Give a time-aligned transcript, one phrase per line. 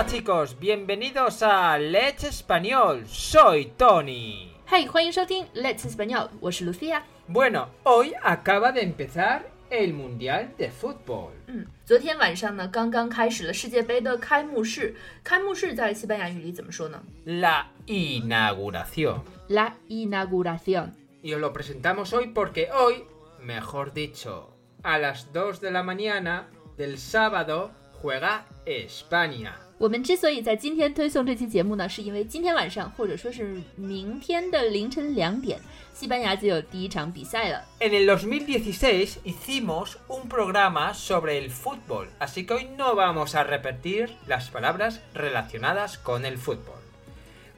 [0.00, 3.06] Hola chicos, bienvenidos a Let's Español.
[3.06, 4.50] Soy Tony.
[4.66, 7.02] Hey, 欢迎收听 Let's Español，我是 Lucia。
[7.28, 11.32] Bueno, hoy acaba de empezar el Mundial de Fútbol.
[11.46, 14.96] 嗯，昨天晚上呢，刚刚开始了世界杯的开幕式。
[15.22, 19.20] 开幕式在西班牙语里怎么说呢 La inauguración.
[19.48, 20.92] ？La inauguración。
[21.22, 23.04] Y os lo presentamos hoy porque hoy,
[23.42, 29.60] mejor dicho, a las 2 de la mañana del sábado juega España.
[29.80, 35.60] 我们之所以在今天推送这期节目呢，是因为今天晚上或者说是明天的凌晨两点，
[35.92, 37.62] 西班牙就有第一场比赛了。
[37.80, 43.44] En el 2016 hicimos un programa sobre el fútbol, así que hoy no vamos a
[43.44, 46.80] repetir las palabras relacionadas con el fútbol.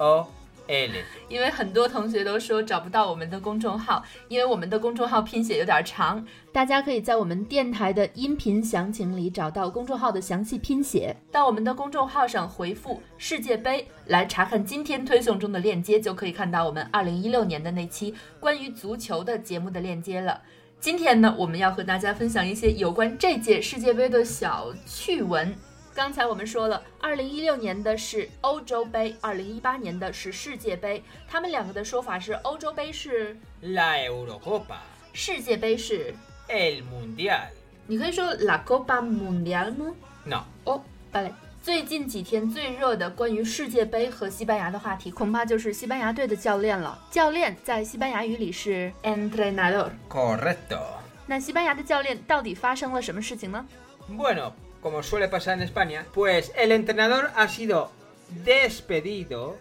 [0.02, 0.26] vale.
[0.68, 1.04] L-E-T-S-E-S-P-A-N-N-O-L.
[1.28, 11.14] 因为很多同学都说找不到我们的公众号，因为我们的公众号拼写有点长，大家可以在我们电台的音频详情里找到公众号的详细拼写。
[11.32, 20.40] 到我们的公众号上回复“世界杯”来查看今天推送中的链接，就可以看到我们二零一六年的那期关于足球的节目的链接了。
[20.78, 25.54] 今天呢，我们要和大家分享一些有关这届世界杯的小趣闻。
[25.94, 31.02] 刚才我们说了，二零一六年的是欧洲杯，二零一八年的是世界杯。
[31.28, 34.78] 他们两个的说法是：欧洲杯是 La Eurocopa.
[35.12, 36.14] 世界杯是
[36.48, 37.48] ，El Mundial.
[37.86, 39.94] 你可以说 La Copa Mundial 吗
[40.24, 40.44] ？No.
[40.64, 41.32] 哦，拜嘞。
[41.62, 46.98] 最近几天最热的关于世界杯和西班牙的话题，恐怕就是西班牙队的教练了。
[47.10, 49.90] 教练在西班牙语里是 entrenador。
[50.08, 50.80] Correcto.
[51.26, 53.64] 那西班牙的教练到底发生了什么事情呢
[54.10, 57.91] ？Bueno, como suele pasar en España, pues el entrenador ha sido
[58.45, 59.57] despedido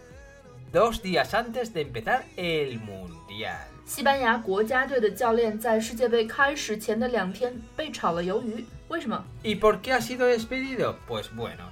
[0.72, 3.66] dos días antes de empezar el Mundial.
[3.86, 9.24] 西班牙国家队的教练在世界杯开始前的两天被炒了鱿鱼，为什么？
[9.44, 10.96] ¿Y por qué ha sido despedido?
[11.06, 11.70] Pues bueno,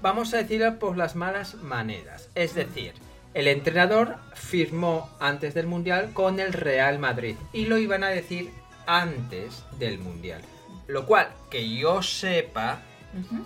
[0.00, 2.28] vamos a decirlo por las malas maneras.
[2.34, 2.94] Es decir,
[3.32, 8.50] el entrenador firmó antes del Mundial con el Real Madrid y lo iban a decir
[8.86, 10.42] antes del Mundial.
[10.87, 12.81] Lo cual, que yo sepa,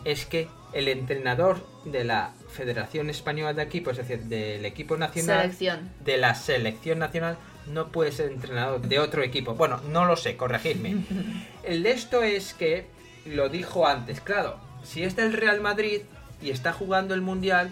[0.06, 5.42] es que el entrenador de la Federación Española de Equipos, es decir, del equipo nacional,
[5.42, 7.38] selección。de la selección nacional,
[7.68, 9.56] no puede ser entrenador de otro equipo.
[9.56, 10.98] Bueno, no lo sé, corregidme.
[11.64, 12.86] El de esto es que
[13.26, 16.02] lo dijo antes, claro, si es del Real Madrid
[16.42, 17.72] y está jugando el Mundial,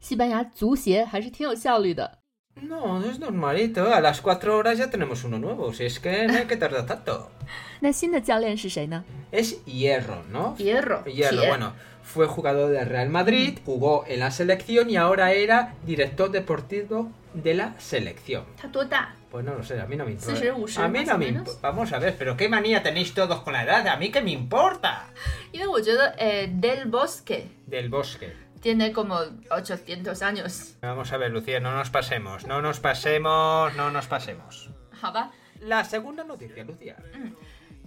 [0.00, 2.18] 西班牙足协还是挺有效率的。
[2.62, 3.92] No, es normalito.
[3.92, 5.72] A las 4 horas ya tenemos uno nuevo.
[5.72, 7.28] Si es que no hay que tardar tanto.
[7.80, 10.54] 那新的教练是谁呢 Es Hierro, ¿no?
[10.56, 11.02] Hierro.
[11.04, 11.72] Hierro, bueno.
[12.04, 17.54] Fue jugador del Real Madrid, jugó en la selección y ahora era director deportivo de
[17.54, 18.44] la selección.
[18.56, 19.16] 他多大？
[19.30, 20.38] Pues no lo sé, a mí no me importa.
[20.38, 21.40] 40, 50 a mí más no o me menos.
[21.48, 21.68] importa.
[21.68, 23.88] Vamos a ver, pero qué manía tenéis todos con la edad.
[23.88, 25.06] A mí qué me importa.
[25.50, 28.32] 因为我觉得，诶，Del Bosque Del bosque.
[28.60, 32.46] tiene como 800 años， Vamos a ver, Lucía, no nos pasemos.
[32.46, 34.68] No nos pasemos, no nos pasemos.
[34.90, 35.30] 好吧。
[35.60, 36.96] La segunda noticia, Lucía.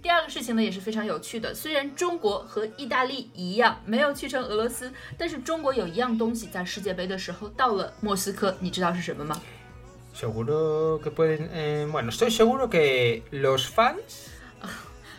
[0.00, 9.40] 第二个事情呢也是非常有趣的，虽然中国和意大利一样没有去成俄罗斯，但是中国有一样东西在世界杯的时候到了莫斯科，你知道是什么吗？
[10.14, 11.48] Seguro que pueden...
[11.52, 14.30] eh, bueno, estoy seguro que los fans...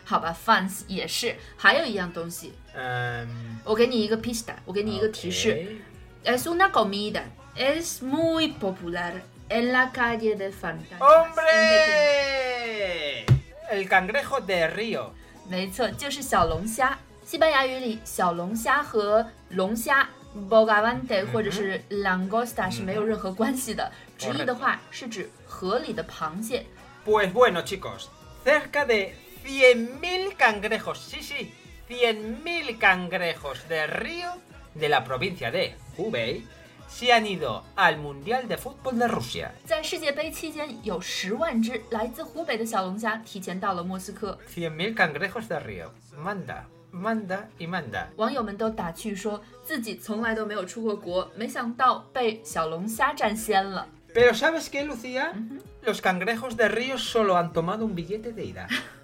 [0.06, 3.28] 好吧，fans 也是，还有一样东西， em,
[3.64, 5.52] 我给你一个 pista，我给你一个提示
[6.24, 6.36] ok.
[6.36, 7.24] ，es una comida,
[7.56, 11.00] es muy popular en la calle de Fantasmas。
[11.00, 11.46] ¡Hombre!
[13.72, 15.12] El cangrejo de Río.
[15.48, 16.98] 没错，就是小龙虾。
[17.26, 20.10] 西班牙语里，小龙虾和龙虾
[20.50, 26.66] bogavante 或者是 langosta 是没有任何关系的，直译的话是指河里的螃蟹。
[27.06, 28.08] Pues bueno, chicos,
[28.44, 29.14] cerca de
[29.46, 31.52] 100.000 cangrejos, sí, sí,
[31.90, 34.30] 100.000 cangrejos de río
[34.76, 36.46] de la provincia de Hubei
[36.88, 39.52] se han ido al Mundial de Fútbol de Rusia.
[39.66, 44.38] 在世界杯期间，有十万只来自湖北的小龙虾提前到了莫斯科。
[44.54, 45.92] 100.000 cangrejos de río.
[46.18, 48.08] Manda, manda y manda.
[48.18, 53.88] 网友们都打趣说自己从来都没有出过国，没想到被小龙虾占先了。
[54.12, 55.34] Pero ¿sabes qué, Lucía?
[55.84, 58.68] Los cangrejos de río solo han tomado un billete de ida,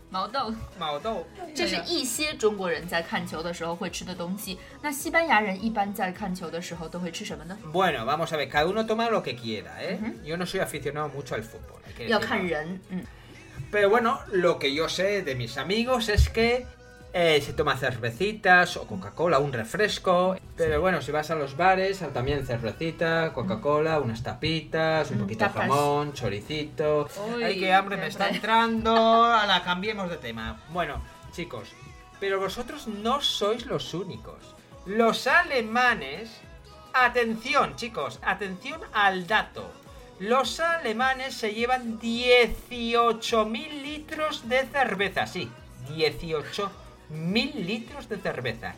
[0.11, 1.23] 毛豆，Maodou.
[1.55, 4.59] 这是一些中国人在看球的时候会吃的东西。
[4.81, 9.97] 那西班牙人一般在看球的时候都会吃什么呢？Bueno, vamos a ver, cada uno toma lo que quiera, ¿eh?
[10.25, 11.79] Yo no soy aficionado mucho al fútbol.
[12.07, 13.03] 要看人，嗯
[13.71, 16.65] ，Pero bueno, lo que yo sé de mis amigos es que
[17.13, 20.37] eh, se toma cervecitas o Coca-Cola, un refresco.
[20.55, 25.51] Pero bueno, si vas a los bares, también cervecita, Coca-Cola, unas tapitas, un poquito de
[25.51, 27.09] jamón, choricito.
[27.35, 29.23] Uy, Ay, qué hambre me está entrando.
[29.41, 30.61] A la cambiemos de tema.
[30.69, 31.69] Bueno, chicos,
[32.19, 34.55] pero vosotros no sois los únicos.
[34.85, 36.41] Los alemanes...
[36.93, 39.71] Atención, chicos, atención al dato.
[40.19, 45.49] Los alemanes se llevan 18.000 litros de cerveza, sí,
[47.11, 48.75] 18.000 litros de cerveza,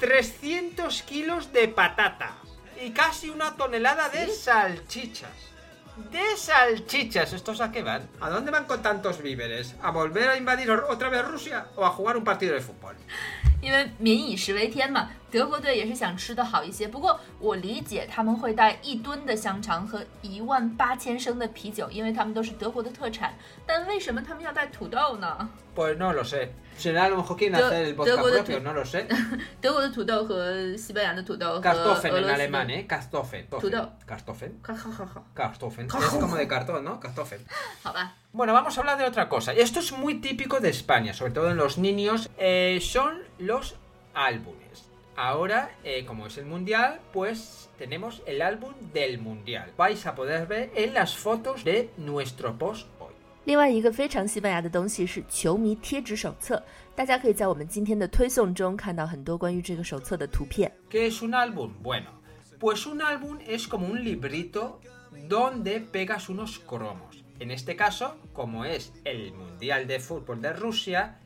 [0.00, 2.36] 300 kilos de patata
[2.84, 5.30] y casi una tonelada de salchichas.
[6.12, 8.08] De salchichas, ¿estos a qué van?
[8.20, 9.74] ¿A dónde van con tantos víveres?
[9.82, 12.94] ¿A volver a invadir otra vez Rusia o a jugar un partido de fútbol?
[13.60, 16.88] 因为民以食为天嘛，德国队也是想吃的好一些。
[16.88, 23.34] 不过我理解他们会带一吨的香肠和一万八千升的啤酒，因为他们都是德国的特产。
[23.66, 25.90] 但为什么他们要带土豆呢 algo
[28.30, 29.04] de propio, no lo sé.
[29.60, 32.86] 德国的土豆和西班牙的土豆和俄罗斯 alemán, 的 ¿eh?
[32.86, 33.48] Kartoffeln.
[33.48, 33.88] Tudor.
[34.06, 34.52] Kartoffeln.
[34.62, 35.88] 好好好好，Kartoffeln.
[35.88, 37.00] Es como de cartón, ¿no?
[37.00, 37.40] Kartoffeln.
[37.82, 38.14] 好吧。
[38.31, 39.53] Bueno, vamos a hablar de otra cosa.
[39.53, 42.29] Y esto es muy típico de España, sobre todo en los niños.
[42.37, 43.75] eh, son los
[44.13, 44.89] álbumes.
[45.15, 49.71] Ahora, eh, como es el mundial, pues tenemos el álbum del mundial.
[49.77, 53.13] Vais a poder ver en las fotos de nuestro post hoy.
[53.45, 56.63] 另外一个非常西班牙的东西是球迷贴纸手册，
[56.95, 60.71] 大家可以在我们今天的推送中看到很多关于这个手册的图片。
[60.89, 61.71] ¿Qué es un álbum?
[61.83, 62.07] Bueno,
[62.59, 64.79] pues un álbum es como un librito
[65.29, 67.16] donde pegas unos cromos.
[67.39, 71.19] En este caso, como es el Mundial de Fútbol de Rusia,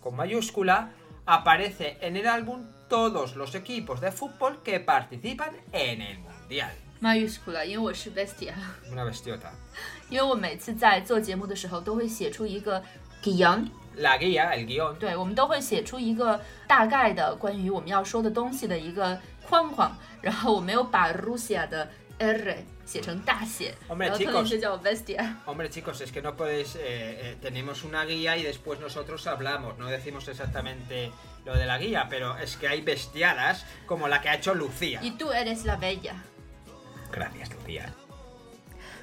[0.00, 0.90] con mayúscula,
[1.24, 6.72] aparece en el álbum todos los equipos de fútbol que participan en el Mundial.
[7.00, 8.54] mayúscula，因为我是 bestia，
[8.92, 9.50] Una bestiota.
[10.08, 12.82] 因为我每次在做节目的时候都会写出一个
[13.22, 19.18] guion， La guía, el guión, 对，我们都会写出一个大概的关于我们要说的东西的一个
[19.48, 21.88] 框框，然后我没有把 Rusia 的
[22.18, 25.35] R 写成大写，Hombre, 然后特地就叫我 bestia。
[25.45, 26.75] Hombre, chicos, es que no podéis.
[26.77, 29.77] eh, eh, tenemos una guía y después nosotros hablamos.
[29.77, 31.11] No decimos exactamente
[31.45, 35.01] lo de la guía, pero es que hay bestiadas como la que ha hecho Lucía.
[35.03, 36.15] y tú eres la bella。
[37.11, 37.89] Gracias, Lucía.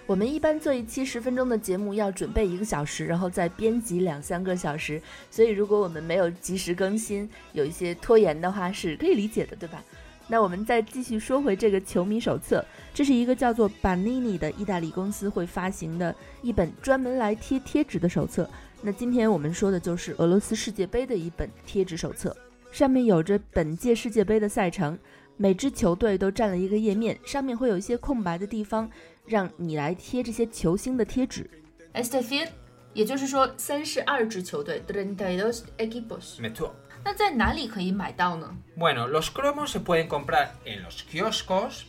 [0.06, 9.82] 我们一般做一期十分钟的节目要准备一个小时，然后再编辑两三个小时，所以如果我们没有及时更新，有一些拖延的话是可以理解的，对吧？
[10.26, 12.64] 那我们再继续说回这个球迷手册，
[12.94, 18.48] 这是一个叫做 Banini 的意大利公司会发行的一本专门来贴贴纸的手册。
[18.80, 22.36] 那今天我们说的就是俄罗斯世界杯的一本贴纸手册，
[22.72, 24.98] 上面有着本届世界杯的赛程，
[25.36, 28.90] 每支球队都占了一个页面，上面会有一些空白的地方，
[29.26, 31.48] 让你来贴这些球星的贴纸。
[31.94, 32.48] Estefan，
[32.92, 36.42] 也就是说三十二支球队 treinta y dos equipos。
[36.42, 36.70] Me tú.
[37.03, 38.53] 那在哪里可以买到呢？
[38.75, 41.87] Bueno, los cromos se pueden comprar en los kioscos,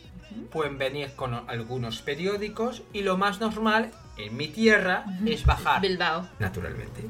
[0.51, 5.81] pueden venir con algunos periódicos y lo más normal en mi tierra es bajar.
[5.81, 6.27] Bilbao。
[6.39, 7.09] Naturalmente.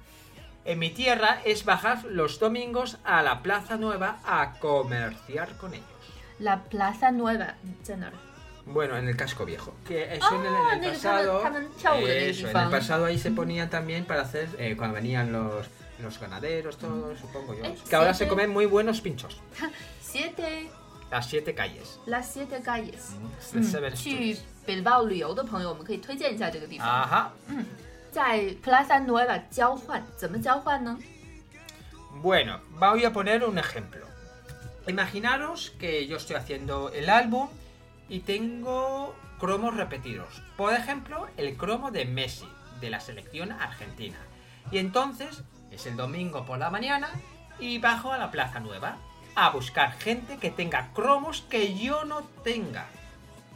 [0.65, 5.85] En mi tierra es bajar los domingos a la Plaza Nueva a comerciar con ellos.
[6.39, 8.13] La Plaza Nueva 在哪儿？
[8.65, 9.73] Bueno, en el casco viejo.
[9.88, 11.41] Que eso en el, en el Ah, 那个他们 pasado.
[11.43, 12.71] 他们跳舞的那个 eso, 地 en el 方。
[12.71, 14.50] pasado ahí se ponía también para hacer.
[14.59, 15.65] eh, cuando venían los,
[16.00, 17.63] los ganaderos, todos, supongo yo.
[17.65, 18.29] Eh, Que ahora sí, se sí.
[18.29, 19.39] comen muy buenos pinchos.
[20.01, 20.69] Siete
[21.11, 22.00] Las siete calles.
[22.05, 23.13] las siete calles。
[23.51, 24.39] The 嗯 seven 去 streets.
[24.65, 26.88] Bilbao 旅游的朋友，我们可以推荐一下这个地方。
[26.88, 27.29] Ajá.
[28.11, 30.97] 在 Plaza Nueva 交换，怎么交换呢？
[32.21, 34.05] Bueno, voy a poner un ejemplo.
[34.88, 37.47] Imaginaros que yo estoy haciendo el álbum
[38.09, 40.41] y tengo cromos repetidos.
[40.57, 42.47] Por ejemplo, el cromo de Messi,
[42.79, 44.17] de la selección argentina.
[44.71, 45.43] Y entonces,
[45.76, 47.09] es el domingo por la mañana
[47.59, 48.97] y bajo a la Plaza Nueva
[49.35, 52.87] a buscar gente que tenga cromos que yo no tenga.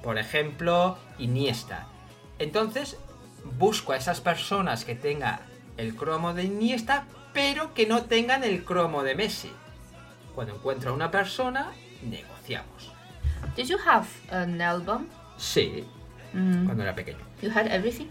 [0.02, 1.86] Por ejemplo, Iniesta.
[2.38, 2.98] Entonces,
[3.58, 5.40] busco a esas personas que tengan
[5.76, 9.50] el cromo de Iniesta, pero que no tengan el cromo de Messi.
[10.34, 11.72] Cuando encuentro a una persona,
[12.02, 12.92] negociamos.
[13.56, 15.06] Did you have an album?
[15.36, 15.84] Sí,
[16.32, 16.64] Mm.
[16.66, 17.18] cuando era pequeño.
[17.42, 18.06] You had everything?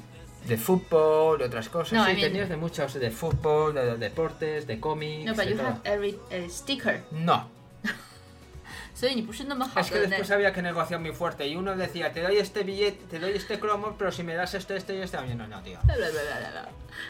[0.48, 1.94] De fútbol, de otras cosas.
[1.94, 5.26] No, sí, I mean- tenías de muchos, de fútbol, de, de deportes, de cómics.
[5.26, 5.68] No, but de you todo.
[5.68, 7.04] had every uh, sticker.
[7.12, 7.48] No,
[9.00, 12.36] 所以你不是那么好 es que 的那 después había que negociar muy fuerte y uno decía, te doy
[12.36, 15.22] este billete, te doy este cromo, pero si me das esto, esto y este, a
[15.22, 15.80] mí no, no, tío.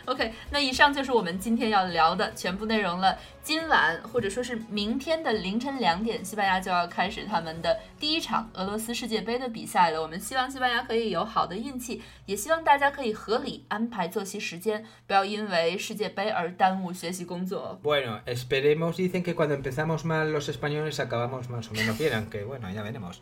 [0.05, 3.17] OK，那以上就是我们今天要聊的全部内容了。
[3.41, 10.00] 今晚或者说是明天的凌晨两点，西班牙就要开始他们的第一场俄罗斯世界杯的比赛了。
[10.00, 17.79] 我们希望西班牙可以有好的运气，也希望大家可以合理安排作息时间，不要因为世界杯而耽误学习工作。
[17.81, 22.43] Bueno, esperemos, dicen que cuando empezamos mal los españoles acabamos más o menos no quieran, que
[22.43, 23.21] bueno, ya veremos.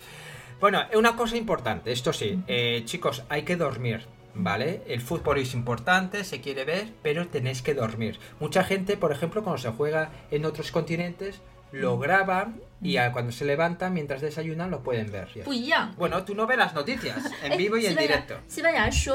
[0.59, 4.05] Bueno, una cosa importante, esto sí, eh, chicos, hay que dormir.
[4.39, 4.83] ¿Vale?
[4.85, 8.19] El fútbol es importante, se quiere ver, pero tenéis que dormir.
[8.39, 13.31] Mucha gente, por ejemplo, cuando se juega en otros continentes, lo graban y a, cuando
[13.31, 15.29] se levantan, mientras desayunan, lo pueden ver.
[15.97, 18.35] Bueno, tú no ves las noticias, en vivo y en directo.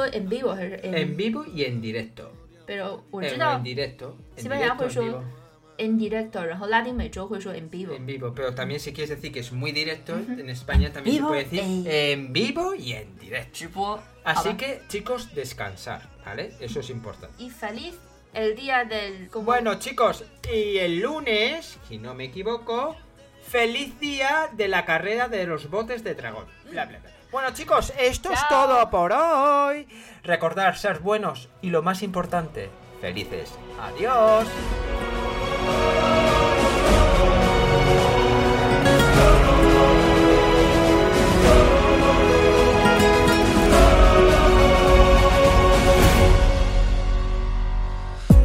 [0.04, 2.32] en vivo, en vivo y en directo.
[2.66, 4.16] Pero, eh, en directo.
[4.36, 5.41] En directo en vivo
[5.81, 7.93] en directo，然后拉丁美洲会说 en vivo。
[7.93, 11.27] En vivo, pero también si quieres decir que es muy directo, en España también Vivo
[11.27, 13.51] se puede decir e- en vivo y en directo.
[13.53, 13.99] 直播。
[14.23, 16.53] Así 好吧 que, chicos, descansar, ¿vale?
[16.59, 17.35] Eso es importante.
[17.41, 17.95] y feliz
[18.33, 22.95] el día del como- Bueno, chicos, y el lunes, si no me equivoco,
[23.43, 26.45] feliz día de la carrera de los botes de dragón.
[26.71, 27.11] Bla, bla, bla.
[27.31, 28.49] Bueno, chicos, esto es Chao.
[28.67, 29.87] todo por hoy.
[30.23, 32.69] Recordar ser buenos y lo más importante,
[32.99, 33.51] felices.
[33.79, 34.45] Adiós.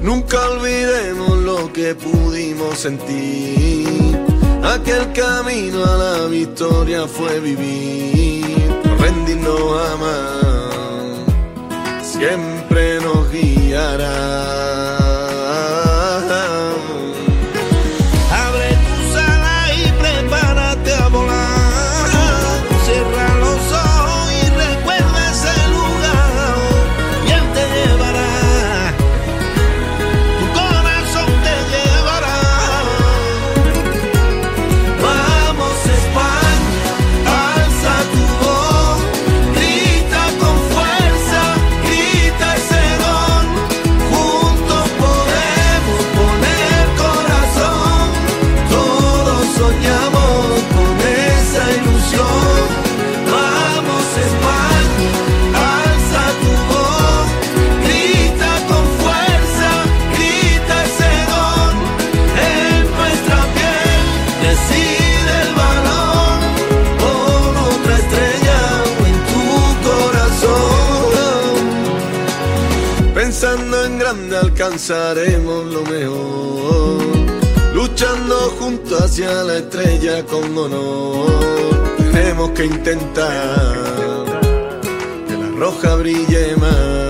[0.08, 4.18] Nunca olvidemos lo que pudimos sentir.
[4.64, 11.18] Aquel camino a la victoria fue vivir, no rendirnos jamás.
[12.04, 14.87] Siempre nos guiará.
[74.68, 77.02] Alcanzaremos lo mejor.
[77.74, 81.88] Luchando junto hacia la estrella con honor.
[82.12, 84.26] Tenemos que intentar
[85.28, 87.07] que la roja brille más.